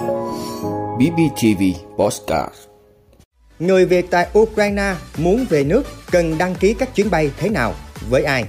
BBTV 0.00 1.62
Postcard 1.96 2.54
Người 3.58 3.86
Việt 3.86 4.10
tại 4.10 4.28
Ukraine 4.38 4.94
muốn 5.16 5.46
về 5.50 5.64
nước 5.64 5.82
cần 6.10 6.38
đăng 6.38 6.54
ký 6.54 6.74
các 6.74 6.94
chuyến 6.94 7.10
bay 7.10 7.30
thế 7.38 7.48
nào, 7.48 7.74
với 8.10 8.22
ai? 8.22 8.44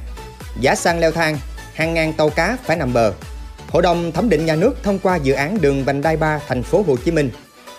Giá 0.60 0.76
xăng 0.76 1.00
leo 1.00 1.12
thang, 1.12 1.38
hàng 1.74 1.94
ngàn 1.94 2.14
tàu 2.14 2.29
cá 2.29 2.58
phải 2.64 2.78
nằm 2.78 2.94
bờ. 2.94 3.14
Hội 3.68 3.82
đồng 3.82 4.12
thẩm 4.12 4.29
định 4.29 4.46
nhà 4.46 4.56
nước 4.56 4.84
thông 4.84 5.00
qua 5.00 5.16
dự 5.16 5.34
án 5.34 5.62
đường 5.62 5.84
vành 5.86 6.02
đai 6.02 6.18
3 6.18 6.40
thành 6.47 6.63
phố 6.63 6.83
Hồ 6.87 6.96
Chí 7.06 7.12
Minh. 7.12 7.29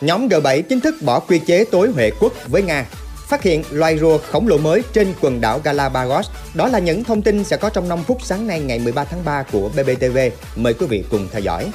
Nhóm 0.00 0.28
G7 0.28 0.62
chính 0.62 0.80
thức 0.80 0.94
bỏ 1.04 1.20
quy 1.20 1.38
chế 1.38 1.64
tối 1.64 1.90
Huệ 1.94 2.10
quốc 2.20 2.32
với 2.48 2.62
Nga. 2.62 2.86
Phát 3.28 3.42
hiện 3.42 3.64
loài 3.70 3.98
rùa 3.98 4.18
khổng 4.18 4.48
lồ 4.48 4.58
mới 4.58 4.82
trên 4.92 5.14
quần 5.20 5.40
đảo 5.40 5.60
Galapagos. 5.64 6.30
Đó 6.54 6.68
là 6.68 6.78
những 6.78 7.04
thông 7.04 7.22
tin 7.22 7.44
sẽ 7.44 7.56
có 7.56 7.70
trong 7.70 7.88
5 7.88 8.04
phút 8.04 8.18
sáng 8.22 8.46
nay 8.46 8.60
ngày 8.60 8.78
13 8.78 9.04
tháng 9.04 9.24
3 9.24 9.42
của 9.52 9.68
BBTV. 9.68 10.18
Mời 10.56 10.74
quý 10.74 10.86
vị 10.86 11.04
cùng 11.10 11.28
theo 11.32 11.40
dõi. 11.40 11.70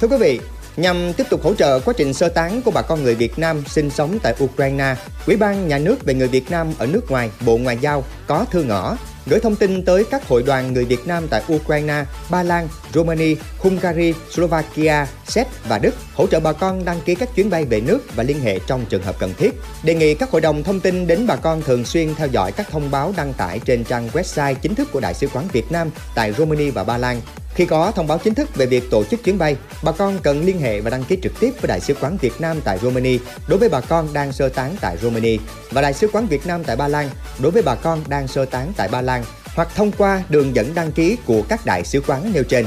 Thưa 0.00 0.08
quý 0.08 0.16
vị, 0.16 0.40
Nhằm 0.76 1.12
tiếp 1.12 1.26
tục 1.30 1.42
hỗ 1.42 1.54
trợ 1.54 1.80
quá 1.80 1.94
trình 1.96 2.14
sơ 2.14 2.28
tán 2.28 2.62
của 2.62 2.70
bà 2.70 2.82
con 2.82 3.02
người 3.02 3.14
Việt 3.14 3.38
Nam 3.38 3.62
sinh 3.66 3.90
sống 3.90 4.18
tại 4.22 4.34
Ukraine, 4.44 4.96
Ủy 5.26 5.36
ban 5.36 5.68
Nhà 5.68 5.78
nước 5.78 6.04
về 6.04 6.14
người 6.14 6.28
Việt 6.28 6.50
Nam 6.50 6.72
ở 6.78 6.86
nước 6.86 7.10
ngoài, 7.10 7.30
Bộ 7.46 7.56
Ngoại 7.56 7.78
giao 7.80 8.04
có 8.26 8.46
thư 8.50 8.62
ngõ 8.62 8.96
gửi 9.26 9.40
thông 9.40 9.56
tin 9.56 9.84
tới 9.84 10.04
các 10.10 10.28
hội 10.28 10.42
đoàn 10.42 10.72
người 10.72 10.84
Việt 10.84 11.06
Nam 11.06 11.26
tại 11.30 11.42
Ukraine, 11.52 12.04
Ba 12.30 12.42
Lan, 12.42 12.68
Romania, 12.94 13.34
Hungary, 13.58 14.14
Slovakia, 14.30 15.06
Séc 15.26 15.46
và 15.68 15.78
Đức 15.78 15.94
hỗ 16.14 16.26
trợ 16.26 16.40
bà 16.40 16.52
con 16.52 16.84
đăng 16.84 17.00
ký 17.00 17.14
các 17.14 17.34
chuyến 17.34 17.50
bay 17.50 17.64
về 17.64 17.80
nước 17.80 17.98
và 18.16 18.22
liên 18.22 18.40
hệ 18.40 18.58
trong 18.66 18.84
trường 18.88 19.02
hợp 19.02 19.16
cần 19.18 19.34
thiết. 19.38 19.50
Đề 19.82 19.94
nghị 19.94 20.14
các 20.14 20.30
hội 20.30 20.40
đồng 20.40 20.62
thông 20.62 20.80
tin 20.80 21.06
đến 21.06 21.26
bà 21.26 21.36
con 21.36 21.62
thường 21.62 21.84
xuyên 21.84 22.14
theo 22.14 22.28
dõi 22.28 22.52
các 22.52 22.70
thông 22.70 22.90
báo 22.90 23.14
đăng 23.16 23.32
tải 23.32 23.58
trên 23.58 23.84
trang 23.84 24.08
website 24.12 24.54
chính 24.54 24.74
thức 24.74 24.88
của 24.92 25.00
Đại 25.00 25.14
sứ 25.14 25.28
quán 25.32 25.48
Việt 25.52 25.72
Nam 25.72 25.90
tại 26.14 26.32
Romania 26.32 26.70
và 26.70 26.84
Ba 26.84 26.98
Lan 26.98 27.20
khi 27.54 27.66
có 27.66 27.90
thông 27.90 28.06
báo 28.06 28.18
chính 28.18 28.34
thức 28.34 28.56
về 28.56 28.66
việc 28.66 28.90
tổ 28.90 29.04
chức 29.04 29.24
chuyến 29.24 29.38
bay, 29.38 29.56
bà 29.82 29.92
con 29.92 30.18
cần 30.22 30.44
liên 30.44 30.60
hệ 30.60 30.80
và 30.80 30.90
đăng 30.90 31.04
ký 31.04 31.18
trực 31.22 31.40
tiếp 31.40 31.50
với 31.60 31.68
Đại 31.68 31.80
sứ 31.80 31.94
quán 32.00 32.16
Việt 32.16 32.40
Nam 32.40 32.60
tại 32.64 32.78
Romania 32.78 33.18
đối 33.48 33.58
với 33.58 33.68
bà 33.68 33.80
con 33.80 34.08
đang 34.12 34.32
sơ 34.32 34.48
tán 34.48 34.76
tại 34.80 34.96
Romania 35.02 35.36
và 35.70 35.82
Đại 35.82 35.92
sứ 35.92 36.08
quán 36.12 36.26
Việt 36.26 36.46
Nam 36.46 36.64
tại 36.64 36.76
Ba 36.76 36.88
Lan 36.88 37.10
đối 37.38 37.52
với 37.52 37.62
bà 37.62 37.74
con 37.74 38.00
đang 38.08 38.28
sơ 38.28 38.44
tán 38.44 38.72
tại 38.76 38.88
Ba 38.88 39.00
Lan 39.00 39.24
hoặc 39.54 39.68
thông 39.74 39.92
qua 39.98 40.22
đường 40.28 40.54
dẫn 40.54 40.74
đăng 40.74 40.92
ký 40.92 41.16
của 41.26 41.42
các 41.48 41.66
đại 41.66 41.84
sứ 41.84 42.00
quán 42.06 42.32
nêu 42.32 42.44
trên. 42.44 42.66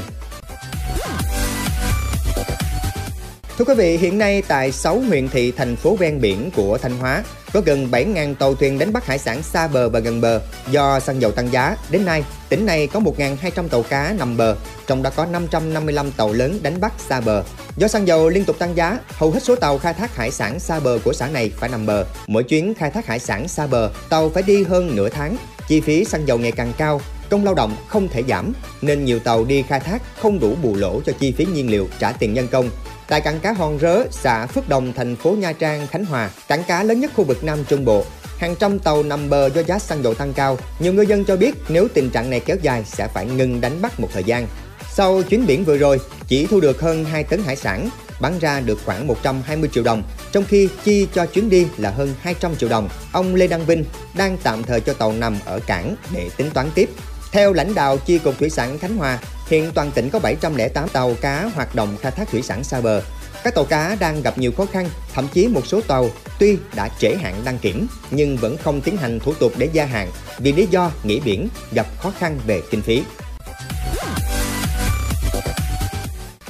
Thưa 3.58 3.64
quý 3.64 3.74
vị, 3.74 3.96
hiện 3.96 4.18
nay 4.18 4.42
tại 4.48 4.72
6 4.72 5.00
huyện 5.00 5.28
thị 5.28 5.52
thành 5.52 5.76
phố 5.76 5.96
ven 5.96 6.20
biển 6.20 6.50
của 6.56 6.78
Thanh 6.78 6.98
Hóa 6.98 7.24
có 7.52 7.60
gần 7.60 7.88
7.000 7.90 8.34
tàu 8.34 8.54
thuyền 8.54 8.78
đánh 8.78 8.92
bắt 8.92 9.06
hải 9.06 9.18
sản 9.18 9.42
xa 9.42 9.68
bờ 9.68 9.88
và 9.88 10.00
gần 10.00 10.20
bờ. 10.20 10.40
Do 10.70 11.00
xăng 11.00 11.20
dầu 11.20 11.30
tăng 11.30 11.52
giá, 11.52 11.76
đến 11.90 12.04
nay 12.04 12.24
tỉnh 12.48 12.66
này 12.66 12.86
có 12.86 13.00
1.200 13.00 13.68
tàu 13.68 13.82
cá 13.82 14.14
nằm 14.18 14.36
bờ, 14.36 14.56
trong 14.86 15.02
đó 15.02 15.10
có 15.16 15.26
555 15.26 16.10
tàu 16.12 16.32
lớn 16.32 16.58
đánh 16.62 16.80
bắt 16.80 16.92
xa 17.08 17.20
bờ. 17.20 17.44
Do 17.76 17.88
xăng 17.88 18.06
dầu 18.06 18.28
liên 18.28 18.44
tục 18.44 18.58
tăng 18.58 18.76
giá, 18.76 18.98
hầu 19.08 19.30
hết 19.30 19.42
số 19.42 19.56
tàu 19.56 19.78
khai 19.78 19.94
thác 19.94 20.16
hải 20.16 20.30
sản 20.30 20.60
xa 20.60 20.80
bờ 20.80 20.98
của 21.04 21.12
xã 21.12 21.28
này 21.28 21.52
phải 21.56 21.68
nằm 21.68 21.86
bờ. 21.86 22.04
Mỗi 22.26 22.42
chuyến 22.42 22.74
khai 22.74 22.90
thác 22.90 23.06
hải 23.06 23.18
sản 23.18 23.48
xa 23.48 23.66
bờ, 23.66 23.90
tàu 24.08 24.30
phải 24.30 24.42
đi 24.42 24.64
hơn 24.64 24.96
nửa 24.96 25.08
tháng. 25.08 25.36
Chi 25.68 25.80
phí 25.80 26.04
xăng 26.04 26.28
dầu 26.28 26.38
ngày 26.38 26.52
càng 26.52 26.72
cao, 26.78 27.00
công 27.30 27.44
lao 27.44 27.54
động 27.54 27.76
không 27.88 28.08
thể 28.08 28.22
giảm, 28.28 28.52
nên 28.82 29.04
nhiều 29.04 29.18
tàu 29.18 29.44
đi 29.44 29.62
khai 29.62 29.80
thác 29.80 30.02
không 30.20 30.40
đủ 30.40 30.54
bù 30.62 30.76
lỗ 30.76 31.00
cho 31.06 31.12
chi 31.20 31.32
phí 31.32 31.44
nhiên 31.44 31.70
liệu 31.70 31.88
trả 31.98 32.12
tiền 32.12 32.34
nhân 32.34 32.48
công 32.48 32.70
Tại 33.08 33.20
cảng 33.20 33.40
cá 33.40 33.52
Hòn 33.52 33.78
Rớ, 33.78 34.04
xã 34.10 34.46
Phước 34.46 34.68
Đồng, 34.68 34.92
thành 34.92 35.16
phố 35.16 35.30
Nha 35.30 35.52
Trang, 35.52 35.86
Khánh 35.86 36.04
Hòa, 36.04 36.30
cảng 36.48 36.64
cá 36.64 36.82
lớn 36.82 37.00
nhất 37.00 37.10
khu 37.16 37.24
vực 37.24 37.44
Nam 37.44 37.64
Trung 37.68 37.84
Bộ, 37.84 38.04
hàng 38.38 38.56
trăm 38.56 38.78
tàu 38.78 39.02
nằm 39.02 39.30
bờ 39.30 39.50
do 39.54 39.62
giá 39.62 39.78
xăng 39.78 40.02
dầu 40.02 40.14
tăng 40.14 40.32
cao. 40.32 40.58
Nhiều 40.78 40.92
ngư 40.92 41.02
dân 41.02 41.24
cho 41.24 41.36
biết 41.36 41.54
nếu 41.68 41.88
tình 41.94 42.10
trạng 42.10 42.30
này 42.30 42.40
kéo 42.40 42.56
dài 42.62 42.84
sẽ 42.84 43.08
phải 43.14 43.26
ngừng 43.26 43.60
đánh 43.60 43.82
bắt 43.82 44.00
một 44.00 44.08
thời 44.12 44.24
gian. 44.24 44.46
Sau 44.92 45.22
chuyến 45.22 45.46
biển 45.46 45.64
vừa 45.64 45.76
rồi, 45.76 46.00
chỉ 46.28 46.46
thu 46.46 46.60
được 46.60 46.80
hơn 46.80 47.04
2 47.04 47.24
tấn 47.24 47.42
hải 47.42 47.56
sản, 47.56 47.88
bán 48.20 48.38
ra 48.38 48.60
được 48.60 48.78
khoảng 48.84 49.06
120 49.06 49.70
triệu 49.72 49.84
đồng, 49.84 50.02
trong 50.32 50.44
khi 50.48 50.68
chi 50.84 51.08
cho 51.14 51.26
chuyến 51.26 51.50
đi 51.50 51.66
là 51.76 51.90
hơn 51.90 52.14
200 52.20 52.56
triệu 52.56 52.68
đồng. 52.68 52.88
Ông 53.12 53.34
Lê 53.34 53.46
Đăng 53.46 53.66
Vinh 53.66 53.84
đang 54.16 54.38
tạm 54.42 54.62
thời 54.62 54.80
cho 54.80 54.92
tàu 54.92 55.12
nằm 55.12 55.36
ở 55.44 55.60
cảng 55.66 55.96
để 56.14 56.30
tính 56.36 56.50
toán 56.54 56.70
tiếp. 56.74 56.90
Theo 57.32 57.52
lãnh 57.52 57.74
đạo 57.74 57.98
Chi 57.98 58.18
cục 58.18 58.38
Thủy 58.38 58.50
sản 58.50 58.78
Khánh 58.78 58.96
Hòa, 58.96 59.18
Hiện 59.48 59.70
toàn 59.74 59.90
tỉnh 59.90 60.10
có 60.10 60.18
708 60.18 60.88
tàu 60.88 61.14
cá 61.20 61.50
hoạt 61.54 61.74
động 61.74 61.96
khai 62.00 62.12
thác 62.12 62.28
thủy 62.30 62.42
sản 62.42 62.64
xa 62.64 62.80
bờ. 62.80 63.02
Các 63.44 63.54
tàu 63.54 63.64
cá 63.64 63.96
đang 64.00 64.22
gặp 64.22 64.38
nhiều 64.38 64.52
khó 64.52 64.66
khăn, 64.66 64.88
thậm 65.14 65.28
chí 65.32 65.48
một 65.48 65.66
số 65.66 65.80
tàu 65.80 66.10
tuy 66.38 66.56
đã 66.74 66.88
trễ 66.98 67.14
hạn 67.14 67.34
đăng 67.44 67.58
kiểm 67.58 67.86
nhưng 68.10 68.36
vẫn 68.36 68.56
không 68.56 68.80
tiến 68.80 68.96
hành 68.96 69.20
thủ 69.20 69.34
tục 69.34 69.52
để 69.58 69.68
gia 69.72 69.84
hạn 69.84 70.10
vì 70.38 70.52
lý 70.52 70.66
do 70.66 70.90
nghỉ 71.02 71.20
biển 71.20 71.48
gặp 71.72 71.86
khó 71.98 72.12
khăn 72.18 72.38
về 72.46 72.62
kinh 72.70 72.82
phí. 72.82 73.02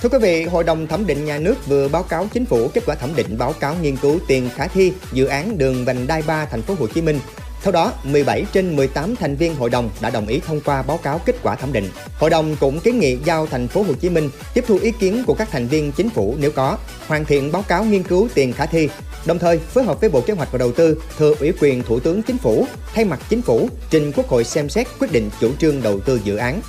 Thưa 0.00 0.08
quý 0.08 0.18
vị, 0.18 0.44
Hội 0.44 0.64
đồng 0.64 0.86
thẩm 0.86 1.06
định 1.06 1.24
nhà 1.24 1.38
nước 1.38 1.66
vừa 1.66 1.88
báo 1.88 2.02
cáo 2.02 2.28
chính 2.34 2.44
phủ 2.44 2.68
kết 2.68 2.82
quả 2.86 2.94
thẩm 2.94 3.16
định 3.16 3.38
báo 3.38 3.52
cáo 3.52 3.76
nghiên 3.82 3.96
cứu 3.96 4.18
tiền 4.26 4.50
khả 4.56 4.66
thi 4.66 4.92
dự 5.12 5.26
án 5.26 5.58
đường 5.58 5.84
vành 5.84 6.06
đai 6.06 6.22
3 6.22 6.44
thành 6.44 6.62
phố 6.62 6.74
Hồ 6.78 6.86
Chí 6.94 7.02
Minh 7.02 7.20
theo 7.62 7.72
đó, 7.72 7.92
17 8.04 8.44
trên 8.52 8.76
18 8.76 9.16
thành 9.16 9.36
viên 9.36 9.54
hội 9.54 9.70
đồng 9.70 9.90
đã 10.00 10.10
đồng 10.10 10.26
ý 10.26 10.40
thông 10.46 10.60
qua 10.60 10.82
báo 10.82 10.96
cáo 10.96 11.20
kết 11.24 11.36
quả 11.42 11.54
thẩm 11.54 11.72
định. 11.72 11.88
Hội 12.18 12.30
đồng 12.30 12.56
cũng 12.60 12.80
kiến 12.80 12.98
nghị 12.98 13.16
giao 13.24 13.46
thành 13.46 13.68
phố 13.68 13.82
Hồ 13.82 13.92
Chí 14.00 14.10
Minh 14.10 14.30
tiếp 14.54 14.64
thu 14.66 14.78
ý 14.82 14.90
kiến 14.90 15.24
của 15.26 15.34
các 15.34 15.48
thành 15.50 15.66
viên 15.66 15.92
chính 15.92 16.10
phủ 16.10 16.36
nếu 16.40 16.50
có, 16.50 16.78
hoàn 17.06 17.24
thiện 17.24 17.52
báo 17.52 17.62
cáo 17.62 17.84
nghiên 17.84 18.02
cứu 18.02 18.28
tiền 18.34 18.52
khả 18.52 18.66
thi, 18.66 18.88
đồng 19.26 19.38
thời 19.38 19.58
phối 19.58 19.84
hợp 19.84 20.00
với 20.00 20.10
Bộ 20.10 20.20
Kế 20.20 20.34
hoạch 20.34 20.52
và 20.52 20.58
Đầu 20.58 20.72
tư 20.72 21.02
thừa 21.18 21.34
ủy 21.40 21.52
quyền 21.60 21.82
Thủ 21.82 22.00
tướng 22.00 22.22
Chính 22.22 22.38
phủ 22.38 22.66
thay 22.94 23.04
mặt 23.04 23.20
Chính 23.28 23.42
phủ 23.42 23.68
trình 23.90 24.12
Quốc 24.16 24.28
hội 24.28 24.44
xem 24.44 24.68
xét 24.68 24.86
quyết 25.00 25.12
định 25.12 25.30
chủ 25.40 25.50
trương 25.58 25.82
đầu 25.82 26.00
tư 26.00 26.20
dự 26.24 26.36
án. 26.36 26.60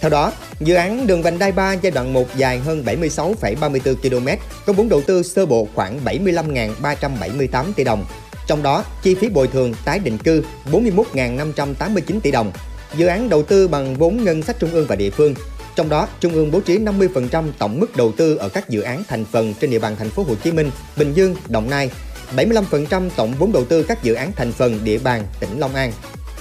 Theo 0.00 0.10
đó, 0.10 0.32
dự 0.60 0.74
án 0.74 1.06
đường 1.06 1.22
vành 1.22 1.38
đai 1.38 1.52
3 1.52 1.72
giai 1.72 1.90
đoạn 1.90 2.12
1 2.12 2.36
dài 2.36 2.58
hơn 2.58 2.84
76,34 2.84 3.94
km 3.94 4.28
có 4.66 4.72
vốn 4.72 4.88
đầu 4.88 5.02
tư 5.06 5.22
sơ 5.22 5.46
bộ 5.46 5.68
khoảng 5.74 6.00
75.378 6.04 7.72
tỷ 7.76 7.84
đồng, 7.84 8.04
trong 8.50 8.62
đó, 8.62 8.84
chi 9.02 9.14
phí 9.14 9.28
bồi 9.28 9.46
thường 9.46 9.74
tái 9.84 9.98
định 9.98 10.18
cư 10.18 10.42
41.589 10.72 12.20
tỷ 12.20 12.30
đồng. 12.30 12.52
Dự 12.96 13.06
án 13.06 13.28
đầu 13.28 13.42
tư 13.42 13.68
bằng 13.68 13.94
vốn 13.94 14.24
ngân 14.24 14.42
sách 14.42 14.56
trung 14.58 14.70
ương 14.70 14.86
và 14.88 14.96
địa 14.96 15.10
phương. 15.10 15.34
Trong 15.76 15.88
đó, 15.88 16.08
Trung 16.20 16.32
ương 16.32 16.50
bố 16.50 16.60
trí 16.60 16.78
50% 16.78 17.44
tổng 17.58 17.80
mức 17.80 17.96
đầu 17.96 18.12
tư 18.12 18.36
ở 18.36 18.48
các 18.48 18.68
dự 18.68 18.80
án 18.80 19.02
thành 19.08 19.24
phần 19.24 19.54
trên 19.60 19.70
địa 19.70 19.78
bàn 19.78 19.96
thành 19.98 20.10
phố 20.10 20.22
Hồ 20.22 20.34
Chí 20.44 20.52
Minh, 20.52 20.70
Bình 20.96 21.12
Dương, 21.14 21.36
Đồng 21.48 21.70
Nai, 21.70 21.90
75% 22.36 23.10
tổng 23.16 23.34
vốn 23.38 23.52
đầu 23.52 23.64
tư 23.64 23.82
các 23.82 24.02
dự 24.02 24.14
án 24.14 24.32
thành 24.36 24.52
phần 24.52 24.80
địa 24.84 24.98
bàn 24.98 25.24
tỉnh 25.40 25.58
Long 25.58 25.74
An. 25.74 25.92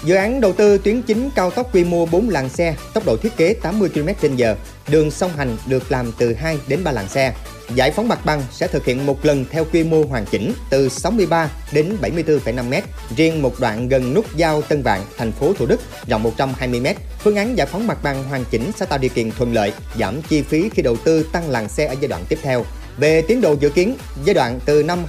Dự 0.04 0.16
án 0.16 0.42
đầu 0.42 0.54
tư 0.54 0.78
tuyến 0.78 1.02
chính 1.02 1.30
cao 1.36 1.52
tốc 1.52 1.76
quy 1.76 1.84
mô 1.84 2.06
4 2.06 2.30
làn 2.30 2.50
xe, 2.50 2.76
tốc 2.94 3.06
độ 3.06 3.18
thiết 3.18 3.38
kế 3.38 3.54
80 3.54 3.90
km/h, 3.90 4.56
đường 4.88 5.12
song 5.12 5.32
hành 5.38 5.58
được 5.68 5.92
làm 5.92 6.12
từ 6.18 6.34
2 6.34 6.58
đến 6.68 6.84
3 6.84 6.92
làn 6.92 7.08
xe. 7.08 7.34
Giải 7.76 7.92
phóng 7.92 8.08
mặt 8.08 8.26
bằng 8.26 8.44
sẽ 8.52 8.68
thực 8.68 8.86
hiện 8.86 9.06
một 9.06 9.26
lần 9.26 9.46
theo 9.52 9.66
quy 9.74 9.84
mô 9.84 10.04
hoàn 10.04 10.26
chỉnh 10.26 10.54
từ 10.70 10.90
63 10.90 11.50
đến 11.72 11.98
74,5 12.02 12.70
m. 12.70 12.74
Riêng 13.16 13.42
một 13.42 13.60
đoạn 13.60 13.90
gần 13.90 14.14
nút 14.14 14.26
giao 14.36 14.62
Tân 14.62 14.82
Vạn, 14.82 15.02
thành 15.18 15.32
phố 15.32 15.54
Thủ 15.54 15.66
Đức 15.66 15.80
rộng 16.08 16.24
120 16.24 16.80
m. 16.80 16.86
Phương 17.20 17.36
án 17.36 17.58
giải 17.58 17.68
phóng 17.68 17.88
mặt 17.88 17.98
bằng 18.04 18.24
hoàn 18.24 18.46
chỉnh 18.52 18.72
sẽ 18.80 18.86
tạo 18.86 19.00
điều 19.00 19.10
kiện 19.10 19.32
thuận 19.32 19.54
lợi, 19.54 19.74
giảm 20.00 20.22
chi 20.22 20.42
phí 20.42 20.70
khi 20.70 20.82
đầu 20.82 20.98
tư 21.04 21.26
tăng 21.32 21.50
làn 21.50 21.70
xe 21.70 21.86
ở 21.86 21.96
giai 22.02 22.08
đoạn 22.08 22.26
tiếp 22.30 22.40
theo. 22.42 22.66
Về 22.98 23.22
tiến 23.22 23.42
độ 23.42 23.56
dự 23.60 23.70
kiến, 23.70 23.96
giai 24.26 24.34
đoạn 24.34 24.60
từ 24.66 24.84
năm 24.84 25.00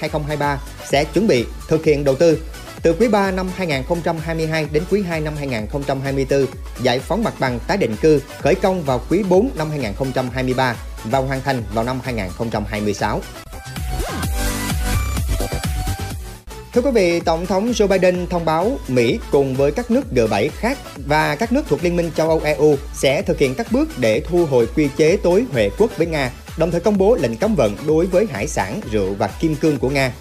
2022-2023 0.00 0.56
sẽ 0.90 1.04
chuẩn 1.04 1.26
bị 1.26 1.44
thực 1.68 1.84
hiện 1.84 2.04
đầu 2.04 2.14
tư 2.14 2.38
từ 2.82 2.96
quý 3.00 3.08
3 3.08 3.30
năm 3.30 3.48
2022 3.56 4.66
đến 4.72 4.82
quý 4.90 5.02
2 5.02 5.20
năm 5.20 5.34
2024, 5.38 6.46
giải 6.82 6.98
phóng 6.98 7.24
mặt 7.24 7.34
bằng 7.40 7.58
tái 7.66 7.76
định 7.76 7.96
cư 7.96 8.22
khởi 8.38 8.54
công 8.54 8.82
vào 8.82 9.00
quý 9.10 9.22
4 9.28 9.50
năm 9.56 9.70
2023 9.70 10.76
và 11.04 11.18
hoàn 11.18 11.40
thành 11.40 11.62
vào 11.74 11.84
năm 11.84 12.00
2026. 12.04 13.20
Thưa 16.74 16.80
quý 16.82 16.90
vị, 16.90 17.20
Tổng 17.20 17.46
thống 17.46 17.70
Joe 17.70 17.88
Biden 17.88 18.26
thông 18.26 18.44
báo 18.44 18.78
Mỹ 18.88 19.18
cùng 19.30 19.54
với 19.54 19.72
các 19.72 19.90
nước 19.90 20.02
G7 20.14 20.48
khác 20.52 20.78
và 21.06 21.36
các 21.36 21.52
nước 21.52 21.62
thuộc 21.68 21.84
Liên 21.84 21.96
minh 21.96 22.10
châu 22.16 22.28
Âu 22.28 22.40
EU 22.44 22.76
sẽ 22.94 23.22
thực 23.22 23.38
hiện 23.38 23.54
các 23.54 23.72
bước 23.72 23.88
để 23.98 24.20
thu 24.20 24.46
hồi 24.46 24.68
quy 24.76 24.88
chế 24.96 25.16
tối 25.16 25.44
Huệ 25.52 25.70
quốc 25.78 25.90
với 25.96 26.06
Nga, 26.06 26.30
đồng 26.58 26.70
thời 26.70 26.80
công 26.80 26.98
bố 26.98 27.14
lệnh 27.14 27.36
cấm 27.36 27.54
vận 27.54 27.76
đối 27.86 28.06
với 28.06 28.26
hải 28.30 28.46
sản, 28.46 28.80
rượu 28.90 29.14
và 29.14 29.26
kim 29.40 29.54
cương 29.54 29.78
của 29.78 29.90
Nga. 29.90 30.12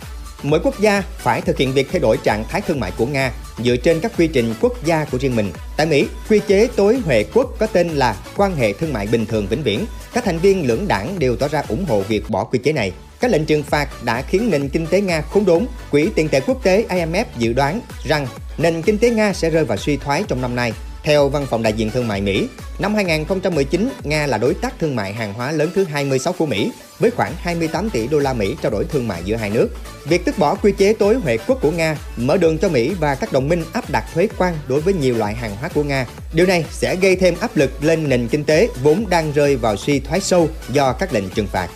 Mỗi 0.43 0.59
quốc 0.63 0.79
gia 0.79 1.03
phải 1.17 1.41
thực 1.41 1.57
hiện 1.57 1.73
việc 1.73 1.87
thay 1.91 1.99
đổi 1.99 2.17
trạng 2.23 2.43
thái 2.49 2.61
thương 2.61 2.79
mại 2.79 2.91
của 2.97 3.05
Nga 3.05 3.31
dựa 3.63 3.75
trên 3.75 3.99
các 3.99 4.11
quy 4.17 4.27
trình 4.27 4.53
quốc 4.61 4.85
gia 4.85 5.05
của 5.05 5.17
riêng 5.17 5.35
mình. 5.35 5.51
Tại 5.77 5.85
Mỹ, 5.85 6.07
quy 6.29 6.39
chế 6.47 6.67
tối 6.75 6.99
huệ 7.05 7.25
quốc 7.33 7.49
có 7.59 7.67
tên 7.67 7.89
là 7.89 8.15
quan 8.35 8.55
hệ 8.55 8.73
thương 8.73 8.93
mại 8.93 9.07
bình 9.07 9.25
thường 9.25 9.47
vĩnh 9.47 9.63
viễn. 9.63 9.85
Các 10.13 10.23
thành 10.23 10.37
viên 10.37 10.67
lưỡng 10.67 10.87
đảng 10.87 11.19
đều 11.19 11.35
tỏ 11.35 11.47
ra 11.47 11.63
ủng 11.67 11.85
hộ 11.85 12.01
việc 12.01 12.29
bỏ 12.29 12.43
quy 12.43 12.59
chế 12.59 12.73
này. 12.73 12.91
Các 13.19 13.31
lệnh 13.31 13.45
trừng 13.45 13.63
phạt 13.63 13.89
đã 14.03 14.21
khiến 14.21 14.49
nền 14.49 14.69
kinh 14.69 14.87
tế 14.87 15.01
Nga 15.01 15.21
khốn 15.21 15.45
đốn. 15.45 15.65
Quỹ 15.91 16.09
tiền 16.15 16.29
tệ 16.29 16.39
quốc 16.39 16.63
tế 16.63 16.85
IMF 16.89 17.25
dự 17.37 17.53
đoán 17.53 17.81
rằng 18.03 18.27
nền 18.57 18.81
kinh 18.81 18.97
tế 18.97 19.09
Nga 19.09 19.33
sẽ 19.33 19.49
rơi 19.49 19.65
vào 19.65 19.77
suy 19.77 19.97
thoái 19.97 20.23
trong 20.27 20.41
năm 20.41 20.55
nay. 20.55 20.73
Theo 21.07 21.29
Văn 21.29 21.45
phòng 21.49 21.63
đại 21.63 21.73
diện 21.73 21.91
thương 21.91 22.07
mại 22.07 22.21
Mỹ, 22.21 22.47
năm 22.79 22.95
2019, 22.95 23.89
Nga 24.03 24.27
là 24.27 24.37
đối 24.37 24.53
tác 24.53 24.79
thương 24.79 24.95
mại 24.95 25.13
hàng 25.13 25.33
hóa 25.33 25.51
lớn 25.51 25.69
thứ 25.75 25.83
26 25.83 26.33
của 26.33 26.45
Mỹ 26.45 26.71
với 26.99 27.11
khoảng 27.11 27.33
28 27.37 27.89
tỷ 27.89 28.07
đô 28.07 28.19
la 28.19 28.33
Mỹ 28.33 28.55
trao 28.61 28.71
đổi 28.71 28.85
thương 28.85 29.07
mại 29.07 29.21
giữa 29.23 29.35
hai 29.35 29.49
nước. 29.49 29.67
Việc 30.05 30.25
tước 30.25 30.37
bỏ 30.37 30.55
quy 30.55 30.71
chế 30.71 30.93
tối 30.93 31.15
huệ 31.15 31.37
quốc 31.37 31.57
của 31.61 31.71
Nga 31.71 31.97
mở 32.17 32.37
đường 32.37 32.57
cho 32.57 32.69
Mỹ 32.69 32.91
và 32.99 33.15
các 33.15 33.31
đồng 33.31 33.49
minh 33.49 33.63
áp 33.73 33.89
đặt 33.89 34.05
thuế 34.13 34.27
quan 34.37 34.57
đối 34.67 34.81
với 34.81 34.93
nhiều 34.93 35.17
loại 35.17 35.35
hàng 35.35 35.55
hóa 35.59 35.69
của 35.69 35.83
Nga. 35.83 36.05
Điều 36.33 36.45
này 36.45 36.65
sẽ 36.71 36.95
gây 36.95 37.15
thêm 37.15 37.35
áp 37.39 37.57
lực 37.57 37.83
lên 37.83 38.09
nền 38.09 38.27
kinh 38.27 38.43
tế 38.43 38.69
vốn 38.83 39.05
đang 39.09 39.31
rơi 39.31 39.55
vào 39.55 39.77
suy 39.77 39.99
thoái 39.99 40.19
sâu 40.19 40.49
do 40.69 40.93
các 40.93 41.13
lệnh 41.13 41.29
trừng 41.29 41.47
phạt. 41.47 41.67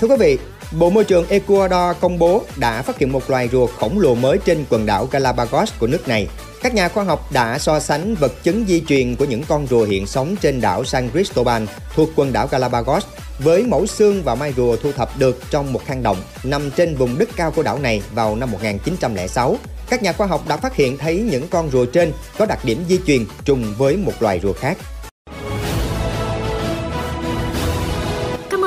Thưa 0.00 0.08
quý 0.08 0.16
vị, 0.20 0.38
Bộ 0.72 0.90
Môi 0.90 1.04
trường 1.04 1.28
Ecuador 1.28 1.96
công 2.00 2.18
bố 2.18 2.42
đã 2.56 2.82
phát 2.82 2.98
hiện 2.98 3.12
một 3.12 3.30
loài 3.30 3.48
rùa 3.52 3.66
khổng 3.66 4.00
lồ 4.00 4.14
mới 4.14 4.38
trên 4.44 4.64
quần 4.70 4.86
đảo 4.86 5.08
Galapagos 5.10 5.72
của 5.78 5.86
nước 5.86 6.08
này. 6.08 6.28
Các 6.62 6.74
nhà 6.74 6.88
khoa 6.88 7.04
học 7.04 7.32
đã 7.32 7.58
so 7.58 7.80
sánh 7.80 8.14
vật 8.14 8.32
chứng 8.42 8.64
di 8.68 8.80
truyền 8.80 9.16
của 9.16 9.24
những 9.24 9.42
con 9.48 9.66
rùa 9.66 9.84
hiện 9.84 10.06
sống 10.06 10.36
trên 10.36 10.60
đảo 10.60 10.84
San 10.84 11.10
Cristobal 11.10 11.62
thuộc 11.94 12.08
quần 12.16 12.32
đảo 12.32 12.48
Galapagos 12.50 13.04
với 13.38 13.62
mẫu 13.62 13.86
xương 13.86 14.22
và 14.22 14.34
mai 14.34 14.52
rùa 14.56 14.76
thu 14.76 14.92
thập 14.92 15.18
được 15.18 15.40
trong 15.50 15.72
một 15.72 15.86
hang 15.86 16.02
động 16.02 16.16
nằm 16.44 16.70
trên 16.70 16.96
vùng 16.96 17.18
đất 17.18 17.28
cao 17.36 17.50
của 17.50 17.62
đảo 17.62 17.78
này 17.78 18.02
vào 18.14 18.36
năm 18.36 18.50
1906. 18.50 19.56
Các 19.90 20.02
nhà 20.02 20.12
khoa 20.12 20.26
học 20.26 20.48
đã 20.48 20.56
phát 20.56 20.74
hiện 20.74 20.98
thấy 20.98 21.16
những 21.30 21.48
con 21.48 21.70
rùa 21.70 21.84
trên 21.84 22.12
có 22.38 22.46
đặc 22.46 22.64
điểm 22.64 22.84
di 22.88 22.98
truyền 23.06 23.24
trùng 23.44 23.74
với 23.78 23.96
một 23.96 24.12
loài 24.20 24.40
rùa 24.42 24.52
khác. 24.52 24.78